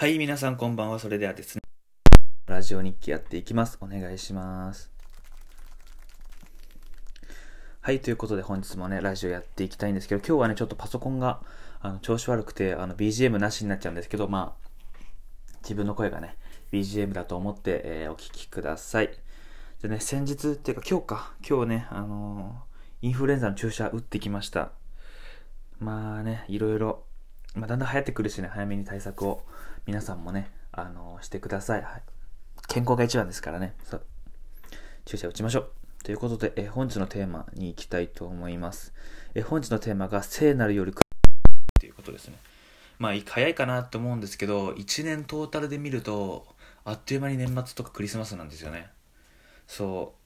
[0.00, 1.00] はい、皆さんこんばんは。
[1.00, 1.62] それではですね、
[2.46, 3.78] ラジオ日記やっていきます。
[3.80, 4.92] お願いします。
[7.80, 11.40] はい、ということで本日もね、ラジオやっていきたいんですけど、今日はね、ちょっとパソコンが
[11.80, 14.68] あの調子悪くて、あの BGM なしになっちゃうんですけど、まあ、
[15.62, 16.36] 自分の声がね、
[16.70, 19.10] BGM だと思って、えーお聞きください。
[19.82, 24.70] でね、先日っていうか今日か、今日ね、あのーインフルエンザの注射打ってきました。
[25.80, 27.02] まあね、いろいろ、
[27.56, 29.42] まあ、だんだん流行ってくるしね、早めに対策を
[29.88, 31.82] 皆さんもね、あのーしてください。
[31.82, 32.02] はい。
[32.68, 33.74] 健康が一番ですからね。
[33.84, 34.02] そう。
[35.06, 35.70] 注射打ちましょう。
[36.04, 38.92] ということで、えー本日のテーマに行きたいと思います。
[39.34, 41.02] えー本日のテーマが、聖なるよりくっ
[41.80, 42.36] ていうことですね。
[42.98, 46.46] まあ、い早いかなと思うんですけど、1年トータルで見ると、
[46.84, 48.90] あっという間に年末とかクリスマスなんですよね。
[49.66, 50.16] そ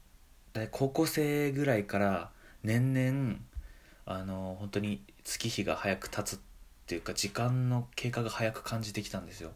[0.57, 0.59] う。
[0.59, 2.33] で高校生ぐらいから
[2.65, 3.37] 年々、
[4.07, 6.52] あの、本当に月日が早く経つって
[6.93, 9.53] ていうか、時間の経過が早く感じてきたんですよ。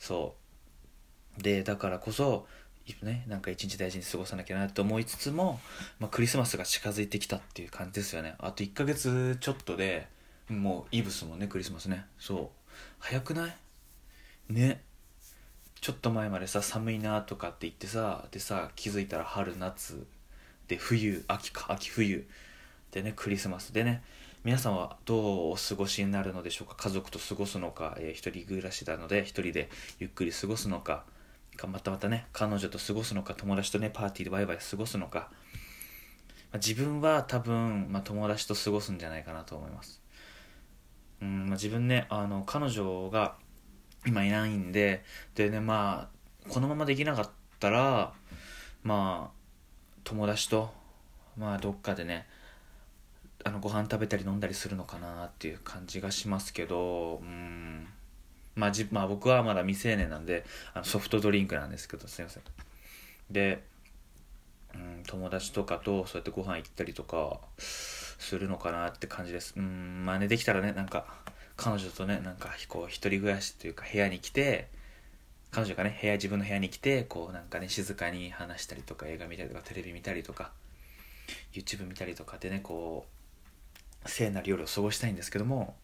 [0.00, 0.34] そ
[1.38, 1.42] う。
[1.42, 2.48] で、だからこそ、
[3.02, 5.60] ね、なんか一日大事に過ごさなきゃなと思いつつも、
[6.00, 8.34] まあ、クリスマスが近づいてきたっていう感じですよね。
[8.40, 10.08] あと1ヶ月ちょっとで、
[10.48, 12.04] もうイブスもね、クリスマスね。
[12.18, 12.68] そう。
[12.98, 13.56] 早くない？
[14.48, 14.82] ね。
[15.80, 20.04] ちょっと前までさ、寒いなとかって言ってさ、でさ、気づいたら春、夏、
[20.66, 22.28] で、冬、秋か、秋、冬。
[22.90, 24.02] でね、クリスマスでね、
[24.42, 26.74] 皆さんはどうお過ごしになるのでしょうか？
[26.74, 31.04] 家族と過ごすのか、えー一人暮らしなので一人でゆっくり過ごすのか？
[31.68, 33.34] またまたね彼女と過ごすのか？
[33.34, 35.28] 友達とねパーティーでワイワイ過ごすのか、ま
[36.54, 40.00] あ自分は多分、まあ、友達と過ごすんじゃないかなと思います。
[41.20, 43.34] うん、まあ、自分ねあの彼女が
[44.06, 45.04] 今いないんで
[45.34, 46.08] でねま
[46.48, 48.14] あこのままできなかったら
[48.84, 49.40] まあ
[50.02, 50.70] 友達と
[51.36, 52.26] まあどっかでね
[53.44, 57.86] あのご飯食べたり飲んだりするのかなっていう感じがしますけどうん。
[58.56, 62.42] まあじ、まあ、僕はまだ未成年なんであのソフトドリンクなんですけどすいません。
[63.30, 63.62] で、
[64.74, 69.54] うん、友達とかとそうやってご飯行ったりとかするのかなって感じです。
[69.56, 71.06] うんまあねできたらねなんか
[71.56, 74.68] 彼女とねなんかこう一人暮らしというか部屋に来て
[75.50, 80.52] 彼女がね部屋自分の部屋に来てこうなんかね静かに話したりとか映画見たりとかテレビ見たりとか
[81.52, 83.19] YouTube 見たりとかでねこう
[84.06, 85.74] 聖なる夜を過ごしたいんですけども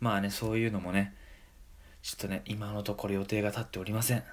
[0.00, 1.14] まあねそういうのもね
[2.02, 4.24] ちょっとね今のところ予定が立っておりません。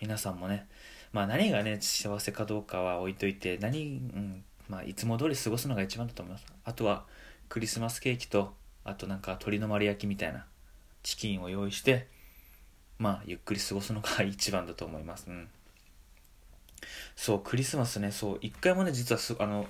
[0.00, 0.66] 皆さんもね
[1.12, 6.46] まあ何がね幸せかどうかは置いといて何、うんまあ、いつも通り過ごすのが一番だと思います。
[6.64, 7.04] あとは
[7.48, 10.46] クリスマスケーキとあとなんか鶏の丸焼きみたいな
[11.02, 12.06] チキンを用意して
[12.98, 15.26] まあゆっくり過ごすのが一番だと思います。
[15.28, 15.48] うん。
[17.16, 19.66] そうクリスマスねそう一回もね実はあの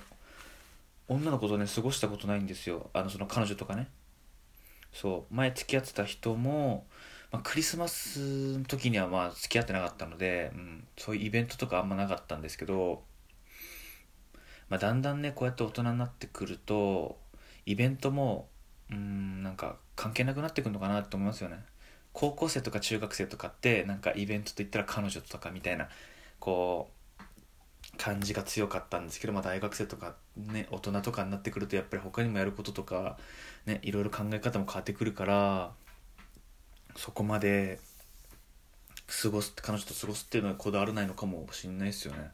[1.07, 2.89] 女の子とね過ごしたことないんですよ。
[2.93, 3.89] あのその彼女とかね。
[4.91, 5.33] そう。
[5.33, 6.85] 前付き合ってた人も、
[7.31, 13.03] まあ、クリスマスの時にはまあ付き合ってなかったので、うん、そういうイベントとかあんまなかったんですけど、
[14.69, 17.17] まあ、だんだんねこうやって大人になってくると
[17.65, 18.47] イベントも
[18.91, 21.59] うんなんか関係なくなってくるのかなって思いますよね。
[22.13, 25.89] 高校生とか中学生とかってなんかイベントといったら彼女とかみたいな
[26.39, 27.02] こう
[28.03, 33.17] 感じが強かったんですけど、まあ、大学生とかね大人とかになってくるとやっぱり他にもやることとか
[33.65, 35.71] ねいろいろ考え方も変わってくるから
[36.97, 37.79] そこまで
[39.07, 42.31] 過ごす彼女と過ごすっていうのはこだわらないのかもしれないですよね。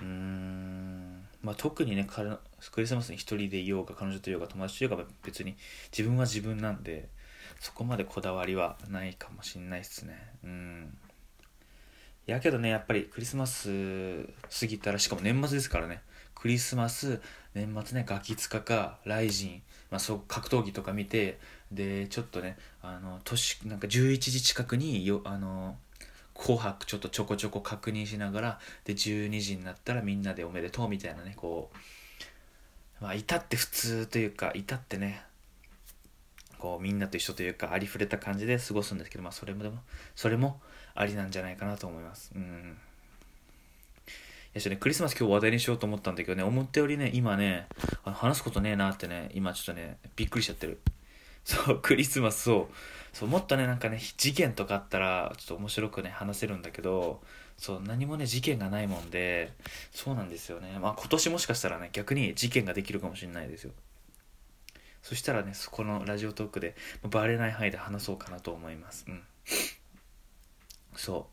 [0.00, 1.28] うーん。
[1.40, 5.56] まあ特にねクリスマスに一人でいようが彼女といようが友達といようが別に
[5.96, 7.08] 自分は自分なんで
[7.58, 10.18] そこまでこだわりはないかもしれないですね。
[10.44, 10.98] うん。
[12.26, 14.24] やけどねやっぱりクリスマス
[14.60, 16.02] 過ぎたらしかも年末ですからね。
[16.34, 17.22] クリスマス
[17.54, 21.38] 年末ねガキ使かライジン、まあ、そう格闘技とか見て
[21.72, 25.76] でちょっとねあの年なんか11時近くによあの
[26.34, 31.70] 紅白ちょっとちょこちょこ確認しながらで12時になったらみんなでおめでとうみたいなねこ
[33.00, 35.22] うまあ至って普通というか至ってね
[36.58, 39.78] こうみんなと一緒というかありふれた感じで過ごすんですけどまあそれもでも
[40.14, 40.60] それも
[40.94, 42.32] ありなんじゃないかなと思います。
[42.34, 42.76] うん。
[44.54, 47.66] いやちょっとねクリスマス今日話題にしようと思ったんだけどね思ったよりね今ね
[48.04, 50.80] あの話すことねえなってね今ちょっとねびっくりしちゃってる。
[51.44, 52.74] そうクリスマスそう
[53.16, 57.20] そうもっとねなんかね事件とかあったらちょっと面白くね話せるんだけど
[57.58, 59.52] そう何もね事件がないもんで
[59.92, 60.78] そうなんですよね。
[60.80, 63.72] まあ今年もしかしたらね逆に事件ができるかもしれないですよ。
[65.02, 69.04] そしたらねそこのラジオトークでバレない範囲で話そうかなと思います。
[69.08, 69.22] うん。
[70.96, 71.28] そ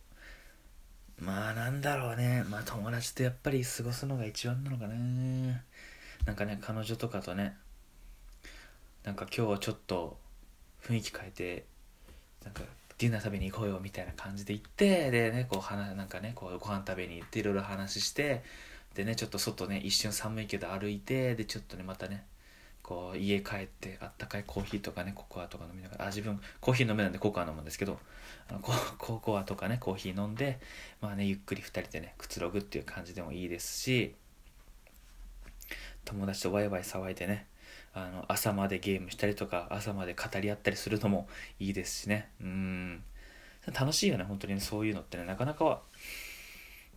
[1.20, 1.24] う。
[1.24, 2.44] まあなんだろうね。
[2.50, 4.96] まあ友達とやっぱり過ごすのが一番なのかな
[6.26, 7.56] なんかね彼女とかとね。
[9.04, 10.18] なんか今日はちょっと
[10.84, 11.66] 雰囲気変えて
[12.44, 12.62] なんか
[12.98, 18.44] ディナー食べに行こうよみたいな感じで行ってでねこう話なんかねこうご飯食べに行っていろいろ話して
[18.94, 22.26] でねちょっと外ね一瞬寒いけど歩いてでちょっとねまたね
[22.92, 27.98] こう家帰ってあったかいコーヒーとかねココアとか飲みながらあ自分コーヒー飲めないんでココア飲むんですけど
[28.50, 28.60] あの
[29.00, 30.60] ココアとかねコーヒー飲んで
[31.00, 34.14] まあねゆっくり2人でねくつろぐっていう感じでもいいですし
[36.04, 37.48] 友達とワイワイ騒いでね
[37.94, 41.30] あの朝までゲームしたりとか朝まで語り合ったりするのも
[41.60, 42.30] いいですしね。
[42.42, 43.04] うん。
[43.74, 45.82] 楽しいよね本当に、そういうのってねなかなかは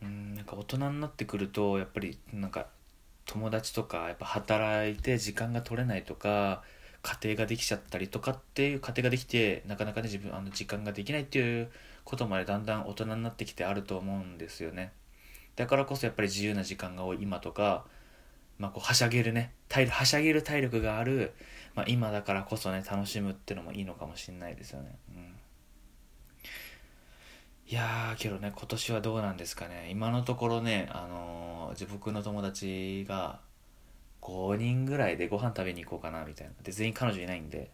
[0.03, 2.69] うんなんか大人になってくるとやっぱりなんか
[3.35, 6.63] 友達とかやっぱ働いて時間が取れないとか
[7.03, 11.69] 家庭ができちゃったりとかっていう家庭ができてなかなかね自分あの時間ができないっていう
[12.05, 14.93] ことまでだんだん大人になってきてあると思うんですよね。
[15.57, 17.85] だからこそやっぱり自由な時間が多い今とか
[18.59, 21.33] まあ、こうはしゃげるね体はしゃげる体力がある、
[21.75, 25.34] まあ、今だからこそね楽しむっていうのもいいのかもしれないですよね、うん、
[27.67, 29.89] いやーけどね今年はどうなんですかね。
[29.91, 33.41] 今のところねあのー、僕の友達が
[34.21, 36.53] 5人ぐらいでご飯食べに行こうかなみたいな。
[36.63, 37.71] で全員彼女いないんで、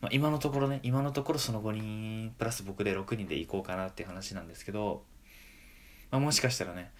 [0.00, 5.04] まあ、今のところね今のところその5人プラス僕で6人で行こうかなっていう話なんですけど、
[6.10, 6.90] まあ、もしかしたらね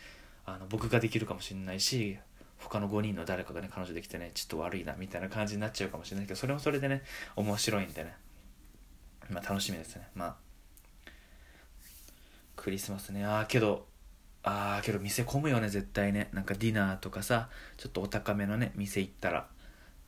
[0.47, 2.19] あの僕ができるかもしれないし
[2.59, 7.03] 他の5人の誰かがね彼女できてねちょっと悪いなみたいな感じになっちゃうかもしれないけどそれもそれでね
[7.35, 8.15] 面白いんでね。
[9.29, 10.09] まあ楽しみですね。
[10.15, 10.48] まあ
[12.59, 13.25] クリスマスね。
[13.25, 13.87] ああけど
[14.43, 16.29] ああけど店混むよね絶対ね。
[16.33, 19.49] なんかディナーとかさちょっとお高めのね店行ったら。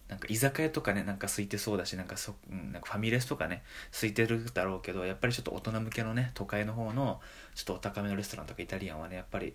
[0.08, 3.62] なんか居酒屋とかねなんか空いてそうだしなんかそ、うん、なんかファミレスとかね
[3.92, 7.20] 空いてるだろうけどやっぱりちょっと大人向けのね都会の方の
[7.54, 9.54] ちょっとお高めのレストランとかイタリアンはねやっぱり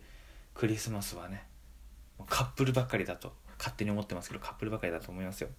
[0.53, 1.44] クリスマスはね
[2.30, 5.50] カップルばっかりだと勝手に思ってますけどカップルばっかりだと思いますよ。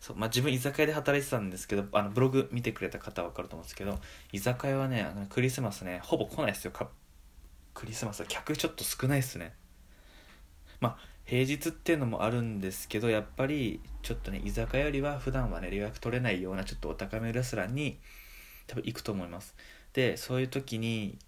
[0.00, 3.98] そうまあ、自分居酒屋で働いてたんですけどあのブログ見てくれた方は分かると思うんですけど
[4.32, 6.72] 居酒屋はねあのクリスマスねほぼ来ないですよ。
[7.74, 9.54] クリスマスは客ちょっと少ないですね。
[10.80, 17.98] まあ平日っていうのもあるんですけどやっぱりちょっとね居酒屋よりは普段はね予約取れないようなちょっとお高めレストランに
[18.66, 19.56] 多分行くと思います。
[19.92, 21.18] でそういう時に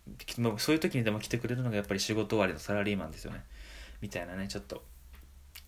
[0.58, 3.42] そういう時にでも来てくれるのがやっぱり仕事終わりのサラリーマンですよね。
[4.00, 4.84] みたいなねちょっと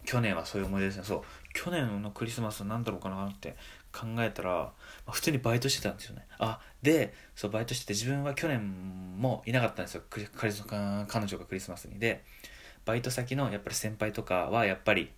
[0.04, 1.04] 去年はそういう思い出ですね。
[1.04, 1.22] そう。
[1.52, 3.56] 去年のクリスマス何だろうかなって
[3.92, 4.72] 考えたら、ま
[5.08, 6.26] あ、普通にバイトしてたんですよね。
[6.38, 10.02] あでそうバイトしてて自分は去年もいなかったんですよ。
[10.08, 10.64] クリ彼女
[11.38, 11.98] がクリスマスに。
[11.98, 12.24] で
[12.84, 15.10] バイト先のやっぱり先輩とかはやっぱり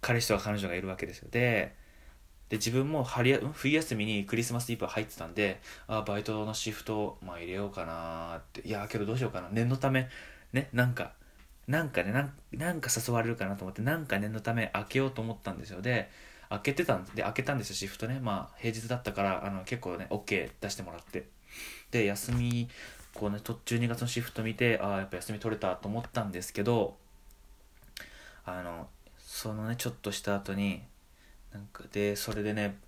[0.00, 1.28] 彼氏とか彼女がいるわけですよ。
[1.30, 1.74] で
[2.48, 8.66] で自分も春冬休みにクリスマスイブ入ってたんであバイトのシフト、まあ、入れようかなって。
[8.66, 9.48] いやけどどうしようかな。
[9.50, 10.08] 念のため
[10.52, 11.12] ねなんか
[11.68, 12.12] なんかね
[12.52, 15.82] なんか誘われるかなと思ってなんか念のため開けようと思ったんですよ。
[15.82, 16.10] で
[16.48, 18.20] 開けてたんで開けたんですよシフトね。
[18.20, 21.26] まあ平日だったからあの結構ね OK 出してもらって。
[21.90, 22.68] で休み
[23.12, 26.96] こうね12月のシフト見てああやっぱ休み取れたと思ったんですけど
[28.44, 28.88] あの
[29.18, 30.82] そのねちょっとした後に
[31.52, 32.78] なんかでそれでね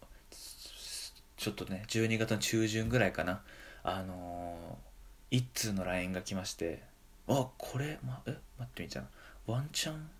[1.36, 3.42] ちょっとね12月の中旬ぐらいかな。
[3.82, 6.82] あのー、一通の LINE が来まして
[7.30, 9.02] あこれ、ま、え待ってみちゃ
[9.46, 10.10] うワンチャン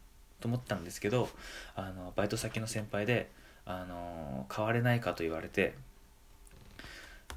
[0.41, 1.29] と思ったんですけど
[1.75, 3.31] あのバイト先の先輩で
[3.67, 5.75] あの変われないかと言われて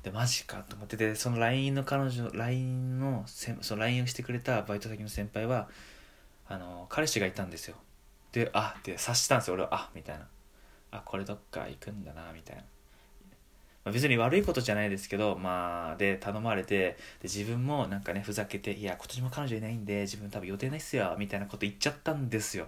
[0.04, 5.70] でマジかと思っててその LINE の彼女 LINE のその LINE をしてくれたバイト先の先輩は
[6.48, 7.76] あの彼氏がいたんですよ。
[8.34, 9.54] であって察したんですよ。
[9.54, 10.28] 俺はあみたいな。
[10.92, 12.64] あこれどっか行くんだなみたいな。
[13.86, 22.68] まあ、別に悪いことじゃないですけど、まあ、で、頼まれて、で、自分もなんかね、ふざけて、いや、今年も彼女いないんで、自分多分予定ないっすよ、みたいなこと言っちゃったんですよ。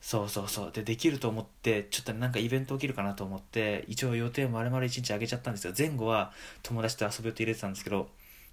[0.00, 0.72] そうそうそう。
[0.72, 5.72] で、できると思って、ちょっとなんかイベント起きるかなと思って、一応予定丸々1日あげちゃったんですよ。
[5.76, 8.08] 前後は友達と遊び予定入れてたんですけど、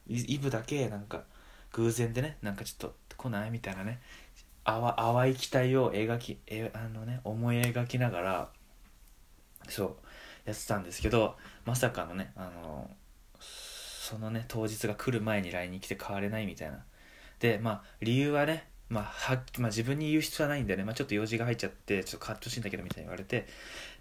[0.08, 1.24] イブだけなんか
[1.74, 4.02] 偶然でね、なんかちょっと来ないみたいなね、
[4.66, 8.50] 淡い期待を描き、えあのね、思い描きながら、
[9.68, 9.96] そう、
[10.46, 12.90] やってたんですけどまさかのねあの
[13.42, 16.84] そのね当日が来る前に LINE に来て変われないみたいな。
[17.40, 23.48] でまあ理由はねまあ、はまあ、自分に言う必要はないんでね、まあ、ちょっと用事が入っちゃってちょっと変わってほしいんだけどみたいに言われて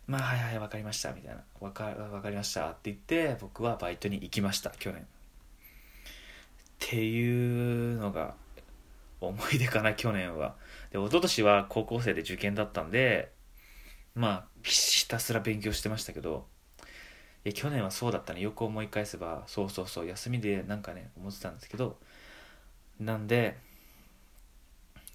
[0.06, 1.42] まあはいはい分かりましたみたいな。
[1.60, 5.00] 分か分かりましたって言って僕はバイトに行きました去年。
[5.00, 5.04] っ
[6.78, 8.34] ていうのが
[9.20, 10.56] 思い出かな去年は。
[10.90, 13.30] で一昨年は高校生で受験だったんで
[14.14, 16.46] まあひたすら勉強してましたけど
[17.44, 18.40] いや去年はそうだったね。
[18.40, 21.96] よく思い返せばそうそうそう休みでなんかね思ってたんですけど
[23.00, 23.58] なんで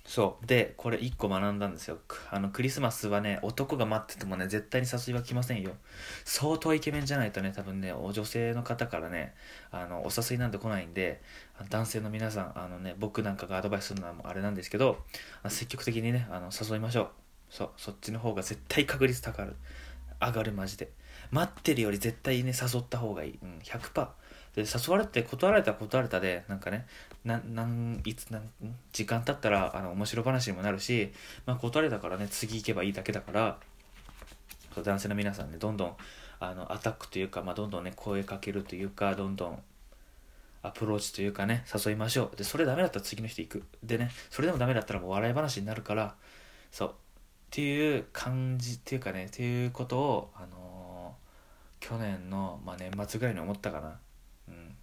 [0.06, 0.46] そう。
[0.46, 2.00] でこれ1個学んだんですよ。
[2.32, 5.72] あのクリスマスはね男が待っててもね絶対に誘いは来ませんよ。
[6.26, 9.34] 相当イケメンじゃないとね多分ねお女性の方からね
[9.72, 11.22] あのお誘いなんて来ないんで
[11.70, 14.98] 男性の皆さんあのね僕なんかがアドバイスするのはあれなんですけど
[15.50, 17.27] 積極的にねあの誘いましょう。
[17.50, 19.56] そうそっちの方が絶対確率高る。
[20.20, 20.90] 上がるマジで。
[21.32, 24.08] 待ってるより絶対ね誘った方がいい、うん、100%
[24.56, 26.88] で誘われて断られたら断られたでなんかね
[27.26, 28.50] ななんいつなん
[28.92, 31.12] 時間経ったらあの面白話にもなるし、
[31.46, 33.58] まあ、断れたからね次行けばいいだけだから
[34.76, 35.94] 男性の皆さんねどんどん
[36.40, 39.60] あのアタックというか、まあ、どんどんね声かけるというかどんどん
[40.64, 42.36] アプローチというかね誘いましょう。
[42.36, 43.64] でそれダメだったら次の人行く。
[43.84, 46.16] でねそれでもダメだったらもう笑い話になるから
[46.72, 46.96] そう。
[47.48, 54.00] っていう感じっていうかねっていうことをあのー、去年の、まあ、年末ぐらいに思ったかな。
[54.50, 54.76] うん。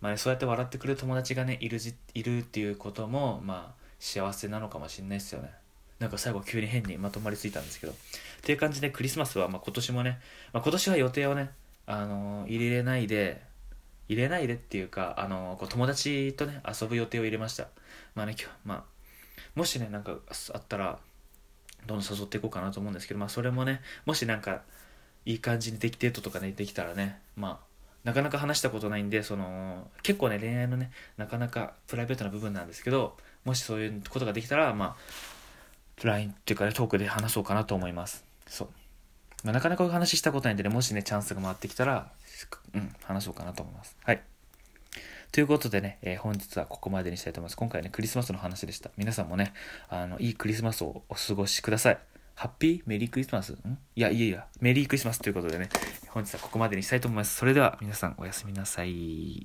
[0.00, 5.50] まあね、そうやって笑ってくれる友達がねいるじいるっていうこともまあ幸せなのかもしれないですよね。
[5.98, 7.92] なんか最後急に変にまとまりついたんですけど。
[7.92, 7.96] っ
[8.42, 10.20] ていう感じでクリスマスはまあ今年もね、
[10.52, 11.50] まあ、今年は予定をね、
[11.86, 13.42] あのー、入れないで
[14.08, 17.68] 入れないでっていうか、あのー、こう友達とね遊ぶ予定を入れました。
[18.14, 18.95] まあね今日まあ
[19.54, 20.16] もしねなんか
[20.54, 20.98] あったら
[21.86, 24.62] どんどん誘っていこうかなと思うんですけどまあそれもねもしなんか
[25.24, 27.66] いい感じにできデートとかねできたらねまあ
[28.04, 38.24] なかなか話したことないんでその結構ね恋愛のねなかなかプライベートな部分なんですけどもしそういうことができたらまあ LINE っていうかねトークで話そうかなと思います。
[38.46, 38.68] そう、
[39.44, 42.12] まあ、なかなかお話ししたことないんでねもしねチャンスが回ってきたら
[42.74, 43.96] うん話そうかなと思います。
[44.04, 44.22] はい。
[45.36, 47.58] ということでね、えー、本日はここまでにしたいと思います。
[47.58, 48.90] 今回ね、クリスマスの話でした。
[48.96, 49.52] 皆さんもね、
[49.90, 51.98] あの、いいクリスマスをお過ごしください。
[52.34, 52.82] ハッピー?
[52.86, 53.52] メリークリスマス？
[53.52, 53.78] ん？
[53.94, 55.68] いや、いやいや、メリークリスマスということでね、
[56.08, 57.36] 本日はここまでにしたいと思います。
[57.36, 59.44] それでは皆さんおやすみなさい。